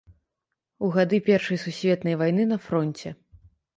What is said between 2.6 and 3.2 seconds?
фронце.